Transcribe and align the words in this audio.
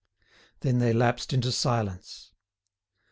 Then 0.61 0.79
they 0.79 0.93
lapsed 0.93 1.31
into 1.31 1.51
silence. 1.51 2.31